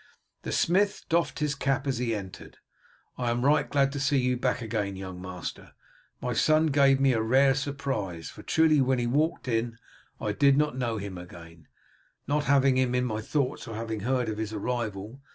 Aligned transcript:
The 0.41 0.51
smith 0.51 1.03
doffed 1.09 1.37
his 1.37 1.53
cap 1.53 1.85
as 1.85 1.99
he 1.99 2.15
entered. 2.15 2.57
"I 3.19 3.29
am 3.29 3.45
right 3.45 3.69
glad 3.69 3.91
to 3.91 3.99
see 3.99 4.17
you 4.17 4.35
back 4.35 4.59
again, 4.59 4.95
young 4.95 5.21
master. 5.21 5.73
My 6.19 6.33
son 6.33 6.65
gave 6.73 6.99
me 6.99 7.13
a 7.13 7.21
rare 7.21 7.53
surprise, 7.53 8.27
for 8.27 8.41
truly 8.41 8.81
when 8.81 8.97
he 8.97 9.05
walked 9.05 9.47
in 9.47 9.77
I 10.19 10.31
did 10.31 10.57
not 10.57 10.75
know 10.75 10.97
him 10.97 11.19
again, 11.19 11.67
not 12.25 12.45
having 12.45 12.77
had 12.77 12.87
him 12.87 12.95
in 12.95 13.05
my 13.05 13.21
thoughts 13.21 13.67
or 13.67 13.75
having 13.75 13.99
heard 13.99 14.27
of 14.27 14.39
his 14.39 14.53
arrival. 14.53 15.21